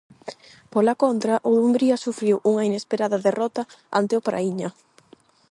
Pola 0.73 0.93
contra, 1.03 1.35
o 1.47 1.49
Dumbría 1.57 1.97
sufriu 2.05 2.35
unha 2.51 2.67
inesperada 2.69 3.23
derrota 3.27 3.63
ante 3.99 4.13
o 4.19 4.23
Praíña. 4.27 4.69